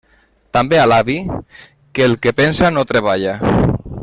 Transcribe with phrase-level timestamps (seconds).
[0.57, 1.17] També a l'avi,
[1.99, 3.41] que el que pensa no treballa.